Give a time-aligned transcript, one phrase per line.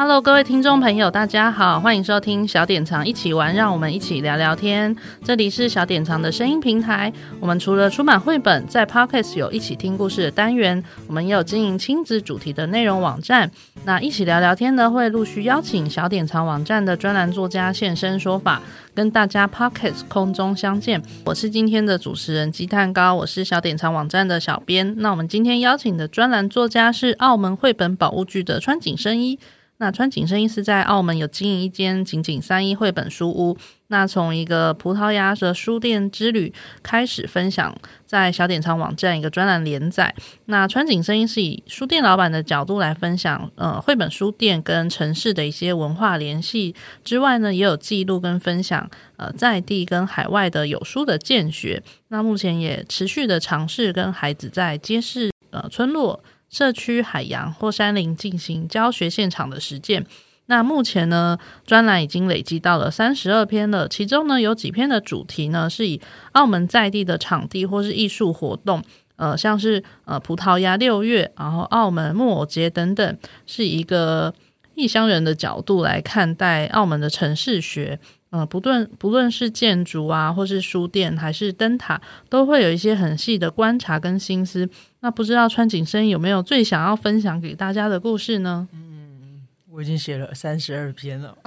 [0.00, 4.94] Hello，各位听众朋友，大家好，欢迎收听小典藏一起玩，让我们一起聊聊天。
[5.24, 7.12] 这里是小典藏的声音平台。
[7.40, 13.50] 我们除了出版绘本，在 Podcast 有一起听故事的单元，我们也有经营亲子主题的内容网站。
[13.84, 18.62] 那一起聊聊天呢，会陆续邀请小典藏网站的专栏作家现身说法，
[18.94, 21.02] 跟大家 Podcast 空中相见。
[21.24, 24.94] 我是今天的主持人鸡蛋糕，我是小典藏网站的小编。
[24.98, 29.36] 那我们今天邀请的专栏作家是澳门绘本宝物剧的川井伸一。
[29.78, 33.56] 那川井伸一是在澳门有经营一间井井三一绘本书屋。
[33.90, 37.74] 那从一个葡萄牙的书店之旅开始分享，
[38.04, 40.14] 在小典藏网站一个专栏连载。
[40.44, 51.82] 那川井伸一是以书店老板的角度来分享，呃，绘本书店跟城市的一些文化联系之外呢，也有记录跟分享，呃，在地跟海外的有书的见学。
[52.08, 56.22] 那目前也持续的尝试跟孩子在街市、呃，村落。
[56.50, 60.06] 社区、海洋或山林进行教学现场的实践。
[60.46, 63.86] 那目前呢，专栏已经累积到了三十二篇了。
[63.86, 66.00] 其中呢，有几篇的主题呢，是以
[66.32, 68.82] 澳门在地的场地或是艺术活动，
[69.16, 74.32] 呃，像是呃葡萄牙六月，然后澳门木偶节等等，是一个
[74.74, 78.00] 异乡人的角度来看待澳门的城市学。
[78.30, 84.68] 嗯、呃，不论不论是建筑啊，或是书店，还是灯塔，都会有一些很细的观察跟心思。
[85.00, 88.66] 那不知道川井伸一有没有最想要分享给大家的故事呢？
[88.72, 91.38] 嗯，我已经写了三十二篇了，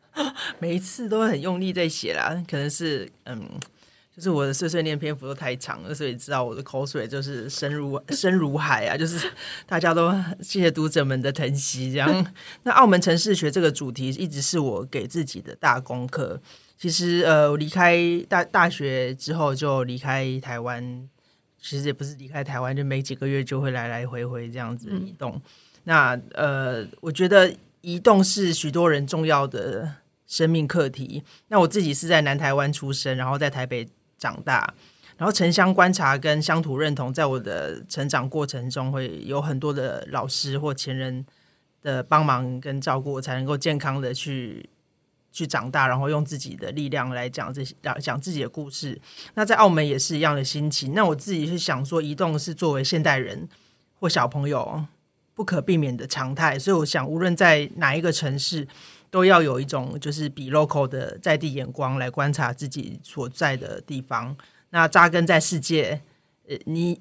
[0.58, 2.42] 每一次都很用力在写啦。
[2.50, 3.46] 可能是嗯，
[4.16, 8.96] 就是我的碎碎念篇幅都太长了，所以知道我的口水就是深如深如海啊。
[8.96, 9.30] 就是
[9.66, 11.92] 大家都谢谢读者们的疼惜。
[11.92, 12.26] 这样，
[12.64, 16.40] 那澳门城市学这个主题一直是我给自己的大功课。
[16.78, 21.06] 其实呃，我离开大大学之后就离开台湾。
[21.68, 25.32] 其实也不是离开台湾，就没几个月就会来来回回这样子移动。
[25.34, 25.42] 嗯、
[25.82, 29.90] 那呃，我觉得移动是许多人重要的
[30.28, 31.24] 生命课题。
[31.48, 33.84] 那我自己是在南台湾出生，然后在台北
[34.16, 34.72] 长大，
[35.16, 41.26] 然后城乡观察跟乡土认同，在我的成长过程中会有很多的老师或前人
[41.82, 44.70] 的帮忙跟照顾，我才能够健康的去。
[45.36, 48.98] 去长大，然后用自己的力量来讲这些，讲自己的故事。
[49.34, 50.94] 那在澳门也是一样的心情。
[50.94, 53.46] 那我自己是想说，移动是作为现代人
[54.00, 54.82] 或小朋友
[55.34, 56.58] 不可避免的常态。
[56.58, 58.66] 所以我想，无论在哪一个城市，
[59.10, 64.34] 都要有一种就是比 local 的在地眼光来观察自己所在的地方。
[64.70, 66.00] 那扎根在世界，
[66.48, 66.98] 呃，你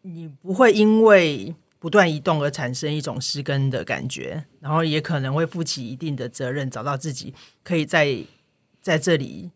[0.00, 1.54] 你不会因为。
[1.80, 8.18] 不断移动而产生一种失根的感觉，然后也可能会负起一定的责任，找到自己可以在
[8.82, 9.50] 在这里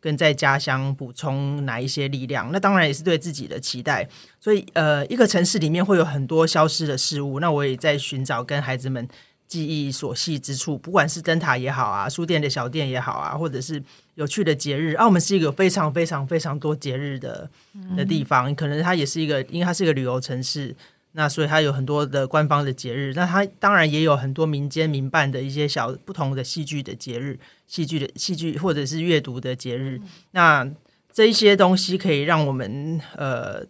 [0.00, 2.50] 跟在家乡补充哪一些力量。
[2.50, 4.08] 那当然也是对自己的期待。
[4.40, 7.38] 所以，呃，一个城市里面会有很多消失的事物。
[7.38, 9.08] 那我也在寻找跟孩子们
[9.46, 13.80] 记忆所系之处，不管是灯塔也好啊，书店的小店也好啊，或者是
[14.16, 14.94] 有趣的节日。
[14.94, 17.48] 澳门是一个非常非常非常多节日的
[17.96, 20.74] 的地方，可能它也是一个，因为它是一个旅游城市。
[21.12, 30.00] 那所以它有很多的官方的节日，那它当然也有很多民间民办的一些小不同的戏剧的节日，戏剧的戏剧或者是阅读的节日。
[30.32, 30.70] 那
[31.12, 33.64] 这一些东西可以让我们呃，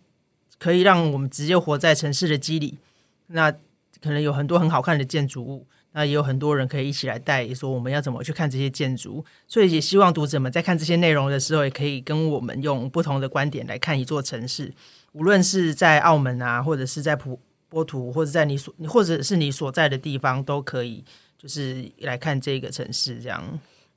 [0.58, 2.76] 可以让我们直接活在城市的肌理。
[3.28, 3.50] 那
[4.02, 9.24] 可能有很多很好看的建筑物，那也有很多人可以一起来带说我们要怎么去看这些建筑。
[9.46, 14.74] 所以也希望读者们在看这些内容的时候，也可以跟我们用不同的观点来看一座城市。
[15.12, 21.04] 无论是在澳门啊，或者是在普波图，或者在你所，或者是你所在的地方，都可以，
[21.36, 23.42] 就是来看这个城市这样。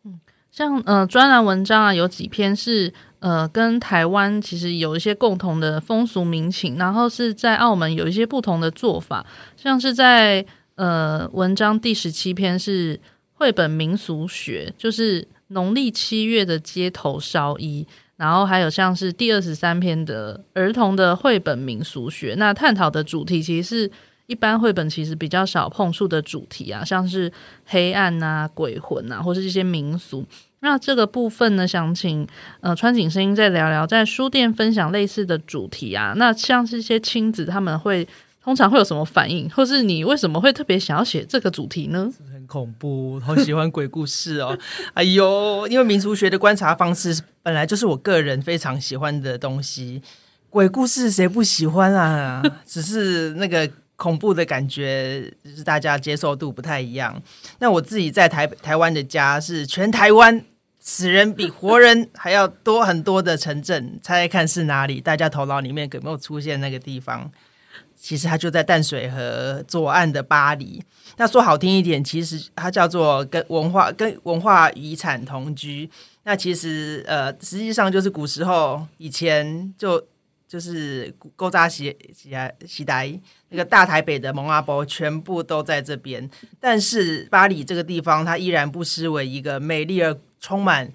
[0.03, 0.19] 嗯，
[0.51, 10.45] 像呃专栏文章啊，有几篇是呃跟台湾其实有一些共同的风俗民情，然后是在澳门有一些不同的做法，像是在
[10.75, 12.99] 呃文章第十七篇是
[13.33, 17.87] 绘本民俗学，就是农历七月的街头烧衣。
[18.21, 23.91] 然后还有像是第二十三篇的儿童的绘本民俗学，那探讨的主题其实是
[24.27, 27.33] 一般绘本其实比较少碰触的主题啊，像是
[27.65, 30.23] 黑暗啊、鬼魂啊，或是这些民俗。
[30.59, 32.27] 那这个部分呢，想请
[32.59, 36.13] 呃川井声音再聊聊，在书店分享类似的主题啊。
[36.15, 38.07] 那像是一些亲子他们会
[38.43, 42.07] 通常会有什么反应，或是你为什么会特别想要写这个主题呢？
[42.51, 44.57] 恐怖，好喜欢鬼故事哦！
[44.93, 50.01] 哎呦，因为民俗学的观察方式本来就是我个人非常喜欢的东西，
[50.49, 52.43] 鬼故事谁不喜欢啊？
[52.67, 57.21] 只是那个恐怖的感觉，就是大家接受度不太一样。
[57.59, 60.43] 那我自己在台台湾的家是全台湾
[60.81, 64.99] 死人比活人还要多很多的城镇，猜猜看是哪里？
[64.99, 67.31] 大家头脑里面有没有出现那个地方？
[68.01, 70.83] 其实它就在淡水河左岸的巴黎。
[71.17, 75.89] 那说好听一点，其实它叫做跟文化跟文化遗产同居。
[76.23, 80.03] 那其实呃，实际上就是古时候以前就。
[80.51, 81.95] 就是古早时
[82.67, 83.17] 时代，
[83.47, 90.91] 那个大台北的蒙阿波全部都在这边，但是巴黎这个地方，它依然不失为一个美丽而充满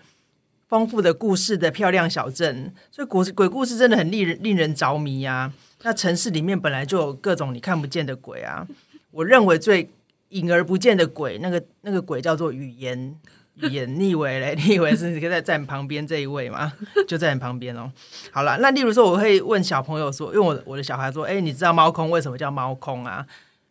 [0.69, 2.71] 丰富的故事的漂亮小镇。
[2.91, 5.51] 所以，鬼鬼故事真的很令人令人着迷啊！
[5.87, 8.67] 那城市里面本来就有各种你看不见的鬼啊，
[9.13, 9.89] 我认为最
[10.31, 13.17] 隐而不见的鬼，那个那个鬼叫做语言。
[13.55, 14.55] 语言，你以为嘞？
[14.59, 16.73] 你以为是在在站旁边这一位吗？
[17.07, 17.91] 就在你旁边哦。
[18.33, 23.25] 好了，那例如说，我会问小朋友说，因为我我的小孩说，哎、你知道猫空为什么叫猫空啊？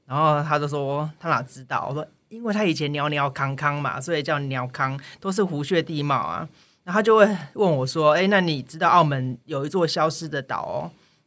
[0.07, 1.85] 然后他就说，他哪知道？
[1.89, 6.47] 我说，因为他以前鸟鸟康康嘛，所以叫鸟康，都是湖穴地貌啊。
[6.85, 10.79] 然后他就会问我说，哎、那你知道澳门有一座消失的岛哦？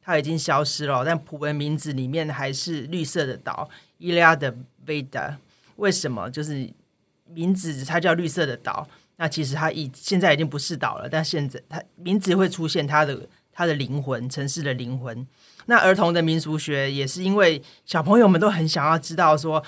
[0.08, 3.68] 它已经消失了，但普文名字里面还是绿色的岛
[4.00, 4.54] ，Ilha de
[4.86, 5.36] Vida。
[5.76, 6.30] 为什么？
[6.30, 6.72] 就是。
[7.30, 15.26] 名字它叫绿色的岛，那其实它已现在已经不是岛了，但现在它名字会出现它的它的灵魂，城市的灵魂。
[15.66, 19.62] 那儿童的民俗学也是因为小朋友们都很想要知道说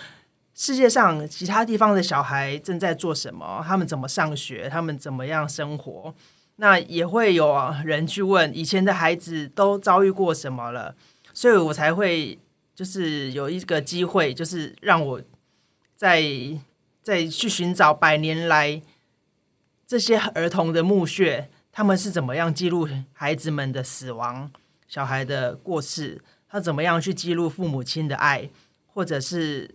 [0.55, 6.15] 世界上其他地方的小孩正在做什么，他们怎么上学，他们怎么样生活。
[6.61, 10.95] 那也会有人去问以前的孩子都遭遇过什么了，
[11.35, 12.39] 所以我才会
[12.75, 15.21] 就是有一个机会，就是让我
[15.97, 16.23] 在。
[17.03, 18.83] 再去寻找百年来
[19.87, 24.53] 这些儿童的墓穴，他们是怎么样记录孩子们的死亡、
[24.87, 26.21] 小孩的过世？
[26.47, 28.51] 他怎么样去记录父母亲的爱，
[28.87, 29.75] 或者是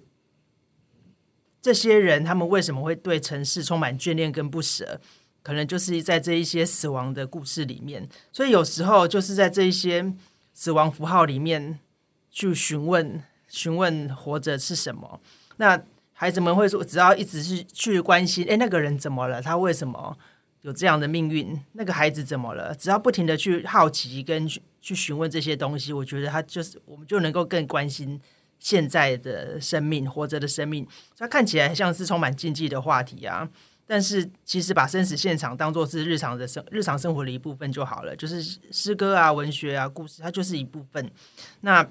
[1.59, 5.01] 这些人他们为什么会对城市充满眷恋跟不舍？
[5.45, 8.09] 可能就是在这一些死亡的故事里面。
[8.31, 10.11] 所以有时候就是在这一些
[10.55, 11.77] 死亡符号里面
[12.31, 15.21] 去询问、询问活着是什么。
[15.57, 15.79] 那
[16.13, 19.39] 孩子们会说：“只要一直是去关心，诶，那个人怎么了？
[19.39, 20.17] 他为什么
[20.61, 21.61] 有这样的命运？
[21.73, 22.73] 那个孩子怎么了？
[22.73, 28.19] 只要不停的去好奇跟去去询问这些东西，我觉得他就是我们就能够更关心
[28.59, 30.87] 现在的生命，活着的生命。
[31.17, 33.47] 他看起来像是充满禁忌的话题啊，
[33.87, 38.15] 但是其实把生死现场当做是日常的生日常生活的一部分就好了。
[38.15, 38.41] 就是
[38.71, 41.11] 诗歌啊、文学啊、故事，它就是一部分。
[41.61, 41.87] 那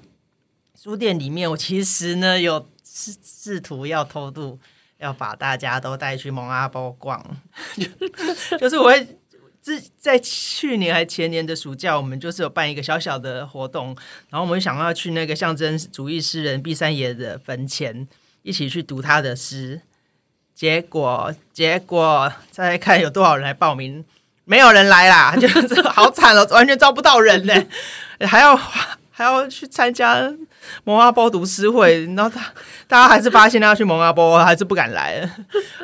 [0.75, 4.57] 书店里面，我其实呢有。”试试图要偷渡，
[4.99, 7.21] 要把大家都带去蒙阿波逛，
[8.57, 9.05] 就是我会
[9.59, 13.87] 自在去年还前年的暑假，我们就是有办一个小小的活动，
[14.29, 18.07] 然后我们想要去那个象征主义诗人毕三爷的坟前，
[18.43, 19.81] 一起去读他的诗。
[20.55, 24.03] 结果结果再看有多少人来报名，
[24.45, 27.53] 没有人来啦， 就是好惨哦，完全招不到人呢，
[28.25, 28.55] 还要
[29.11, 30.33] 还要去参加。
[30.83, 32.41] 蒙阿波读诗会，然后他
[32.87, 35.29] 大家还是发现他要去蒙阿波，还是不敢来了。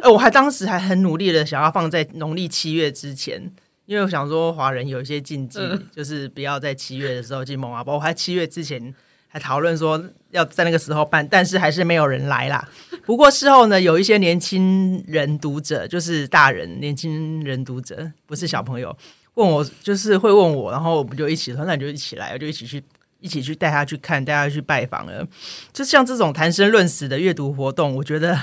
[0.01, 3.39] 呃，我还当时还很努力的想要放在农历七月之前，
[3.85, 7.93] 因为我想说华人有一些禁忌，嗯、就是不要在七月的时候进蒙阿波。
[7.93, 8.91] 我还七月之前
[9.31, 12.67] 还讨论说要在那个时候办，但是还是没有人来啦。
[13.05, 18.95] 不过事后呢，有一些年轻人读者，就是大人年轻人读者，不是小朋友，
[19.35, 22.83] 问我就是会问我，然后我们就一起说，那你就一起来，我就一起去。
[23.23, 25.23] 一起去带他去看，带他去拜访了。
[25.71, 28.35] 就像这种谈生论死的阅读活动，我觉得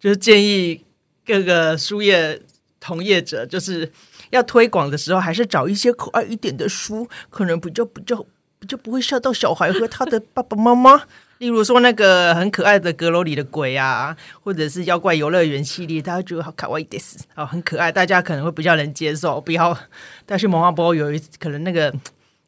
[0.00, 0.84] 就是建议
[1.24, 2.42] 各个书业
[2.80, 3.88] 同业者，就是
[4.30, 8.26] 要推广的时候，还是找一些可爱一点的书，可能比较比较
[8.64, 11.02] 比较不会吓到小孩和他的爸爸妈妈。
[11.38, 19.38] 例如说那个很可爱的阁楼里的鬼啊，或者是妖怪游乐园系列，大家觉得好卡哇伊的斯啊，很可爱，大家可能会比较能接受。
[19.40, 19.76] 不要
[20.24, 21.94] 带去蒙阿波，有一可能那个。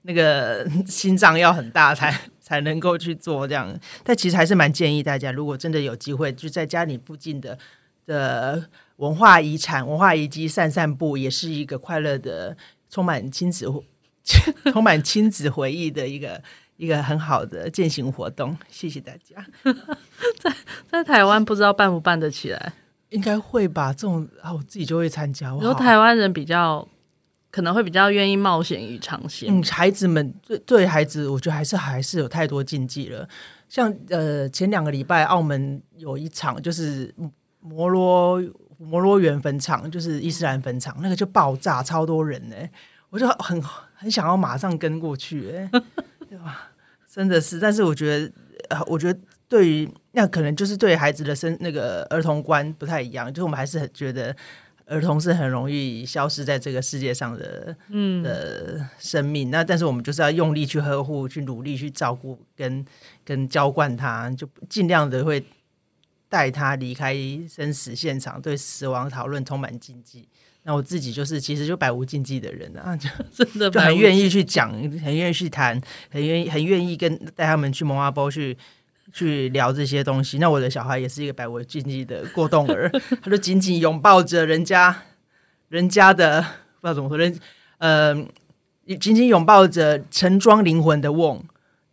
[0.09, 7.59] 那个心脏要很大才才能够去做这样，但其实还是蛮建议大家，如果真的有机会，就在家里附近的
[8.07, 8.69] 的
[8.99, 12.57] 文化遗产、文化遗迹散散步，也是一个快乐的、
[12.89, 13.67] 充满亲子、
[14.73, 16.43] 充满亲子回忆的一个
[16.77, 18.57] 一个很好的践行活动。
[18.69, 19.47] 谢谢大家。
[20.39, 20.53] 在
[20.91, 22.73] 在台湾不知道办不办得起来，
[23.11, 23.93] 应该会吧？
[23.93, 25.49] 这种啊，我自己就会参加。
[25.49, 26.87] 然后台湾人比较。
[27.49, 29.49] 可能会比较愿意冒险与尝鲜。
[29.51, 33.27] 嗯，孩子们对对孩子，我觉得还是还是有太多禁忌了。
[33.67, 37.15] 像呃，前两个礼拜澳门有一场，就是
[37.61, 38.43] 摩罗
[38.77, 42.57] 摩罗园坟场，就是伊斯兰坟场，那个就爆炸，超多人呢。
[43.11, 43.61] 我就很
[43.95, 45.71] 很想要马上跟过去，哎，
[46.29, 46.71] 对吧？
[47.11, 48.33] 真的是，但是我觉得，
[48.69, 54.37] 呃，我觉得对于那可能就是对孩子的生那个儿童观不太一样，就是我们还是很觉得
[54.85, 59.51] 儿童是很容易消失在这个世界上的，嗯的生命。
[59.51, 62.85] 那但是我们就是要用力去呵护，去努力去照顾，跟
[63.25, 65.43] 跟浇灌他，就尽量的会
[66.29, 67.15] 带他离开
[67.49, 70.29] 生死现场，对死亡讨论充满禁忌。
[70.69, 75.81] 那我自己就是其实就百无禁忌的人啊， 就真的就很愿意去讲，很愿意去谈，
[76.11, 78.59] 很愿意很愿意跟带他们去蒙阿波去
[79.13, 80.39] 去聊这些东西。
[80.39, 82.91] 那我的小孩也是一个百无禁忌的过动儿，
[83.23, 85.05] 他就紧紧拥抱着人家
[85.69, 86.43] 人家的
[86.81, 87.39] 不知道怎么说人，
[87.79, 88.13] 呃，
[88.99, 91.41] 紧紧拥抱着盛装灵魂的瓮，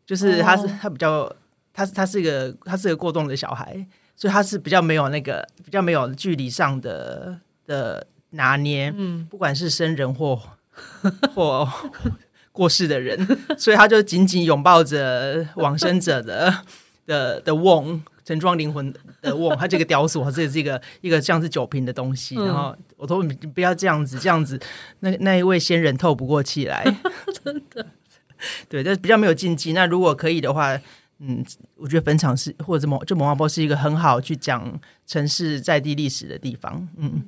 [0.04, 1.32] 就是他是他比较
[1.72, 8.08] 他是他是一个他是一个过动的小孩，所以他是比较没有那个比较没有距离上的的。
[8.34, 10.40] 拿捏，嗯，不管是生人或
[11.34, 11.68] 或
[12.52, 13.26] 过世的人，
[13.58, 16.54] 所以他就紧紧拥抱着往生者的
[17.08, 22.36] 的的瓮，盛装灵魂的瓮，他这个雕塑，这是一个一个像是酒瓶的东西。
[22.38, 24.60] 嗯、然后我说你不要这样子，这样子，
[25.00, 26.84] 那那一位仙人透不过气来，
[27.44, 27.86] 真的。
[28.68, 29.72] 对，但比较没有禁忌。
[29.74, 30.78] 那如果可以的话，
[31.20, 31.44] 嗯，
[31.76, 37.24] 我觉得坟场是或者蒙就蒙阿波是一个很好去讲城市在地历史的地方，嗯。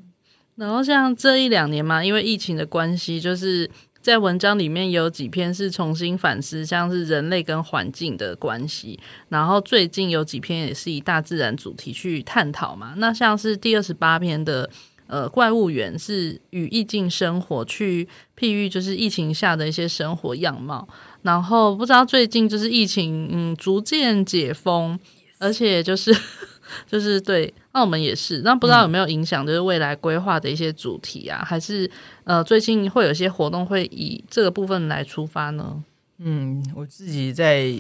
[0.56, 3.70] 然后像这一两年嘛，因为疫情的关系，就是
[4.02, 8.98] 在文章里面有几篇是重新反思，像是人类跟环境的关系。
[9.28, 12.94] 然后最近有几篇也是以大自然主题去探讨嘛。
[12.98, 14.70] 那像是第二十八篇的
[15.08, 18.08] 呃怪物园，是与疫境生活去
[18.40, 20.88] 譬喻，就是疫情下的一些生活样貌。
[21.24, 24.98] 然后不知道最近就是疫情嗯逐渐解封，
[25.38, 26.16] 而且就是。
[26.88, 29.46] 就是对澳门也是，那不知道有没有影响？
[29.46, 31.90] 就是未来规划的一些主题啊，嗯、还是
[32.24, 35.84] 呃，最近会有一些活动会以这个部分来出发呢？
[36.18, 37.74] 嗯，我自己在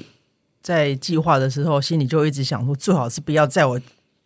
[0.62, 3.80] 在计划的时候，心里就一直想说，最好是不要在我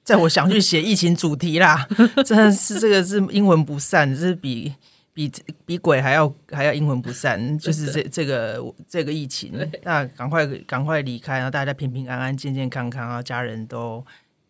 [0.04, 1.88] 在我想去写疫情主题啦，
[2.26, 4.74] 真的是这个是阴魂不散，这是比
[5.14, 5.32] 比
[5.66, 14.04] 比鬼还要还要阴魂不散，就是这这个这个疫情，那赶快赶快离开，然后大家平平安安、健健康康，然后家人都。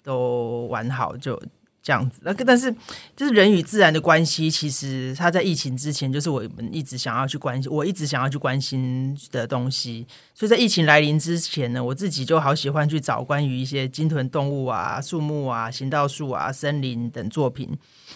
[0.09, 1.39] 都完好，就
[1.83, 2.19] 这样子。
[2.23, 2.73] 那个，但是
[3.15, 10.07] 就是人与自然的关系，其实它在疫情之前就是我们一直想要去关心，我一直想要去关心的东西。
[10.33, 17.69] 所以在疫情来临之前呢，我自己就好喜欢去找关于一些鲸豚动物啊、树木啊、行道树啊、森林等作品。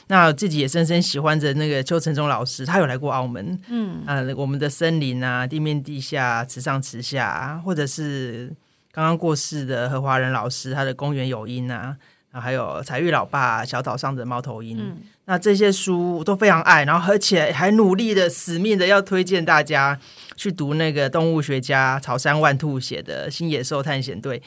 [0.07, 8.51] 那自己也深深喜欢着那个邱成忠老师，他有来过澳门，嗯，呃，我们的森林啊，地面、地下、池上、池下，或者是。
[8.93, 11.97] 刚刚过世的何华仁老师，他的《公园有鹰》啊，
[12.29, 19.99] 然后还有《彩玉老爸》《小岛上的猫头鹰》，嗯，那这些书我都非常爱，然后而且还努力的、死命的要推荐大家
[20.35, 24.39] 去读那个动物学家草山万兔写的《新野兽探险队》，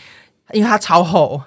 [0.52, 1.42] 因为它超厚，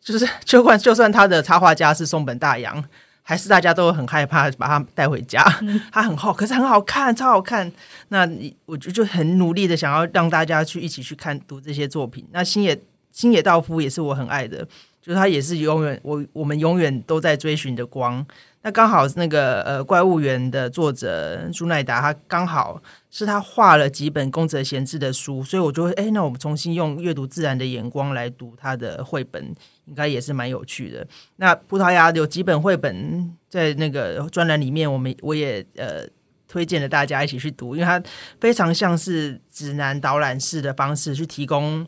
[0.00, 2.82] 就是 就算就算他的插画家是松本大洋。
[3.30, 5.40] 还是大家都很害怕把它带回家，
[5.92, 7.70] 它很厚，可是很好看，超好看。
[8.08, 8.28] 那
[8.66, 12.26] 我就就很努力的想要让大家去一起去看读这些作品。
[12.32, 12.76] 那星野
[13.12, 14.66] 星野道夫也是我很爱的，
[15.00, 18.26] 就是他也是永远我我们永远都在追寻的光。
[18.62, 29.42] 那刚好那个呃怪物园的作者朱奈达，他刚好是他画了几本宫泽贤治的书，所以我就会哎，那我们重新用阅读自然的眼光来读他的绘本，
[29.86, 31.06] 应该也是蛮有趣的。
[31.36, 36.06] 那葡萄牙有几本绘本在那个专栏里面，我们我也呃
[36.46, 38.02] 推荐了大家一起去读，因为它
[38.38, 41.86] 非常像是指南导览式的方式去提供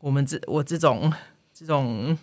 [0.00, 1.12] 我们这我这种
[1.52, 2.16] 这种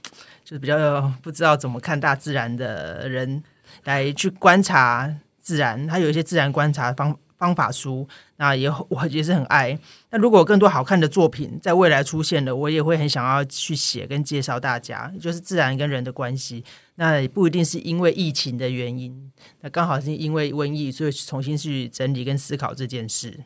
[0.43, 3.43] 就是比较不知道怎么看大自然的人。
[3.83, 8.07] 来去观察自然，它有一些自然观察方方法书，
[8.37, 9.75] 那也我也是很爱。
[10.11, 16.63] 那如果更多好看的作品在未来出现了，我也会很想要去写跟介绍大家，就是自然跟人的关系。
[16.95, 23.39] 那也不一定是因为疫情的原因，那刚好是因为瘟疫，所以重新去整理跟思考这件事。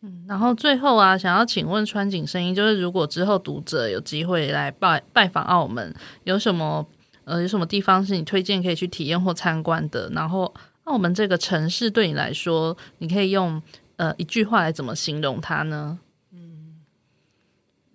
[0.00, 5.94] 嗯，然后最后啊，想要请问川井声音，就是如果之后读者有机会来拜拜访澳门，
[6.24, 6.84] 有什么？
[7.24, 10.10] 呃，有什么地方是你推荐可以去体验或参观的？
[10.10, 10.54] 然后，
[10.84, 13.60] 澳门这个城市对你来说，你可以用
[13.96, 15.98] 呃一句话来怎么形容它呢？
[16.32, 16.76] 嗯，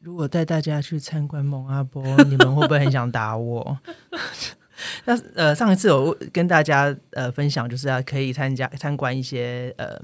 [0.01, 3.77] 如果带大家去参观蒙阿波，你们会不会很想打我？
[5.05, 10.01] 那呃，上一次有跟大家呃分享，就是要可以参加参观一些呃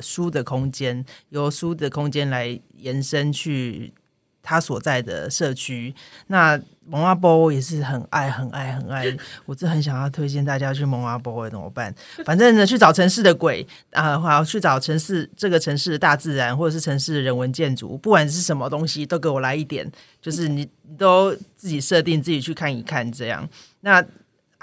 [0.00, 3.94] 书的空间，由书的空间来延伸去。
[4.42, 5.94] 他所在的社区。
[6.26, 9.04] 那蒙阿波也是很爱很爱很爱，
[9.46, 11.94] 我真的很想要推荐大家去蒙阿波，怎么办？
[12.24, 19.90] 反正呢，去找城市的鬼啊，好、呃、去找城市这个城市的大自然，或者是城市的人文建筑，不管是什么东西，都给我来一点。
[20.20, 20.68] 就是你
[20.98, 23.48] 都自己设定，自己去看一看，这样。
[23.80, 24.04] 那。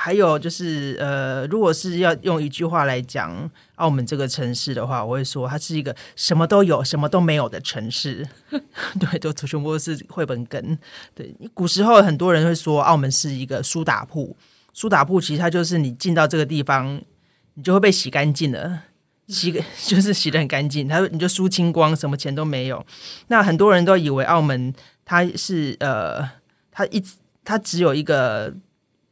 [0.02, 8.26] 还有就是，呃，如果是要用一句话来讲澳门这个城市的话，我会说它是一个什么都有、什么都没有的城市。
[8.98, 10.78] 对，都全部都是绘本梗。
[11.14, 14.38] 对，古时候很多人会说澳门是一个苏打铺，
[14.72, 17.02] 苏打铺其实它就是你进到这个地方，
[17.56, 18.84] 你就会被洗干净了，
[19.28, 19.52] 洗
[19.86, 22.86] 就是洗的很干净，它你就输清光，什么钱都没有。
[23.28, 26.26] 那很多人都以为澳门它是呃，
[26.72, 28.54] 它一直它只有一个。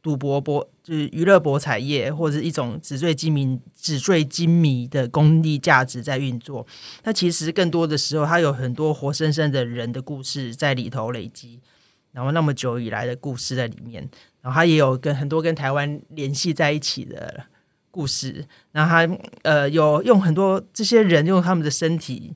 [0.08, 6.66] 赌博博就是娱乐博彩业，或者是一种纸醉金迷、纸醉金迷的功利价值在运作。
[7.04, 11.60] 那其实更多的时候，它有很多活生生的人的故事在里头累积，
[12.12, 14.08] 然后那么久以来的故事在里面，
[14.40, 17.44] 然后它也有跟很多跟台湾联系在一起的
[17.90, 18.46] 故事。
[18.72, 22.32] 然后它呃有用很多这些人用他们的身体、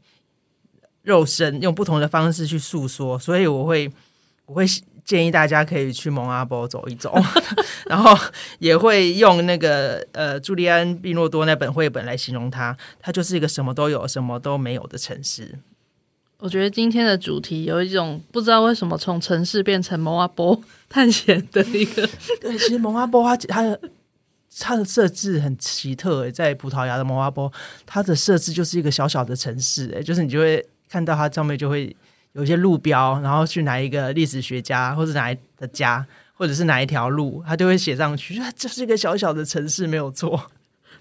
[1.00, 3.18] 肉身，用不同的方式去诉说。
[3.18, 3.90] 所以我会
[4.52, 4.66] 我会。
[5.04, 7.12] 建议大家可以去蒙阿波走一走，
[7.90, 8.16] 然后
[8.60, 15.58] 也会用那个呃朱利安·毕诺多那本绘本来形容它，它就是一个什么都有、什么都没有的城市。
[16.38, 22.08] 我觉得今天的主题有一种不知道为什么从城市变成蒙阿波探险的一个。
[22.40, 23.80] 对，其实蒙阿波它它的
[24.60, 27.52] 它的设置很奇特，在葡萄牙的蒙阿波，
[27.84, 31.94] 它的设置就是一个小小的城市，哎，就是你就会看到它上面就会。
[32.32, 38.40] 有些路标，然后去哪一个历史学家，或者哪一的家，或者是哪一条路，他就会写上去。
[38.56, 40.50] 这是一个小小的城市，没有错。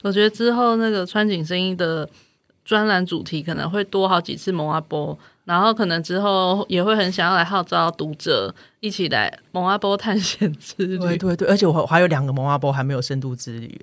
[0.02, 2.10] 我觉得之后那个川井声音的
[2.66, 10.98] 专栏主题可能会多好几次蒙阿波，然后可能之后也会很想要来号召读者一起来蒙阿波探险之旅。
[10.98, 13.80] 对对对，而且我还有两个蒙阿波还没有深度之旅，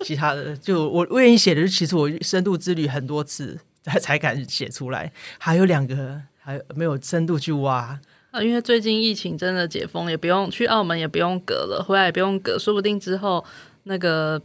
[0.00, 6.20] 其他的就我我愿意写的，其实我深度之旅很多次才才敢写出来，还有两个。
[6.50, 7.98] 还没有深度去挖
[8.30, 13.44] 啊，因为最近疫情真的解封，也不用去澳门，也不用隔了，回来也不用隔，说不定之后
[13.84, 14.40] 那个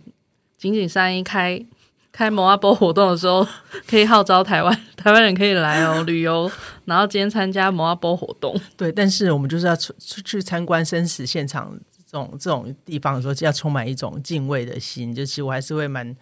[0.57, 1.63] 井井三一开
[2.11, 3.45] 开摩阿波活动的时候，
[3.87, 6.49] 可以号召台湾台湾人可以来哦旅游，
[6.85, 8.55] 然后今天参加摩阿波活动。
[8.77, 11.77] 对，但是我们就是要出出去参观生死现场
[12.09, 16.15] 这种这种地方的时候，就要充满一种敬畏的心，就其实我还是会蛮。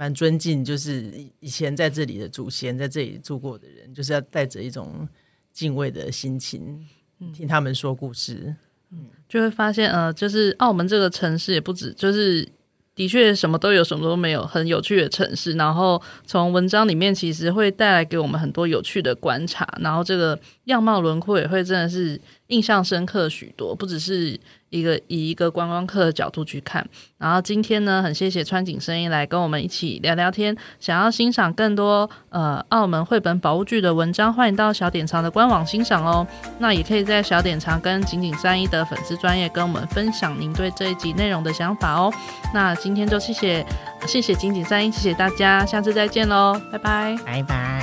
[0.00, 5.08] 蛮尊敬，就是以前在这里的祖先，在这里住过的人，就是要带着一种
[5.58, 6.86] 敬畏的心情，
[7.34, 8.54] 听他们说故事，
[8.92, 12.48] 嗯，就会发现，呃，就是澳门这个城市也不止，就是
[12.94, 15.54] 的确什么都有，什么都没有，很有趣的城市。
[15.54, 24.38] 然后从文章里面其实会带来给我们很多有趣的观察，然后这个样貌轮廓也会真的是印象深刻许多，不只是。
[24.70, 30.56] 一个以一个观光客的角度去看，然后今天呢，很谢谢穿井声音来跟我们一起聊聊天。
[30.78, 36.26] 想要欣赏更多呃澳门绘本宝物剧的文章，欢迎到小典藏的官网欣赏哦。
[36.58, 42.12] 那也可以在小典藏跟井井三一的粉丝专业跟我们分享您对这一集内容的想法哦。
[42.52, 43.64] 那今天就谢谢
[44.06, 47.77] 谢谢井井三一，谢谢大家，下次再见喽，拜拜，拜拜。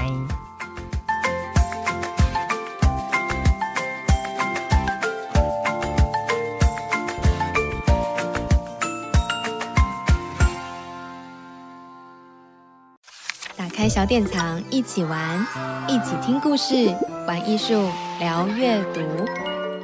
[13.88, 15.40] 小典藏一起玩，
[15.88, 16.94] 一起听故事，
[17.28, 17.88] 玩艺术，
[18.20, 19.02] 聊阅读。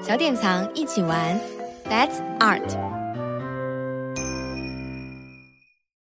[0.03, 1.39] 小典藏一起玩
[1.89, 2.90] ，That's Art。